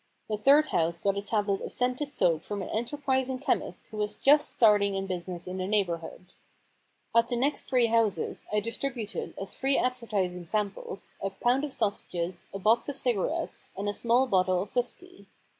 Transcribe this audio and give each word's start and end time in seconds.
'The 0.29 0.37
third 0.37 0.69
house 0.69 0.99
got 0.99 1.15
a 1.15 1.21
tablet 1.21 1.61
of 1.61 1.71
scented 1.71 2.09
soap 2.09 2.43
from 2.43 2.63
an 2.63 2.69
enter 2.69 2.97
prising 2.97 3.37
chemist 3.37 3.85
who 3.91 3.97
was 3.97 4.15
just 4.15 4.51
starting 4.51 4.95
in 4.95 5.05
business 5.05 5.45
in 5.45 5.57
the 5.57 5.67
neighbourhood. 5.67 6.33
At 7.13 7.27
the 7.27 7.35
next 7.35 7.69
three 7.69 7.85
houses 7.85 8.47
I 8.51 8.61
distributed 8.61 9.35
as 9.39 9.53
free 9.53 9.77
advertising 9.77 10.45
samples 10.45 11.11
a 11.21 11.29
pound 11.29 11.65
of 11.65 11.71
sausages, 11.71 12.49
a 12.51 12.57
box 12.57 12.89
of 12.89 12.95
cigar 12.95 13.27
ettes, 13.27 13.69
and 13.77 13.87
a 13.87 13.93
small 13.93 14.25
bottle 14.25 14.63
of 14.63 14.75
whisky. 14.75 15.27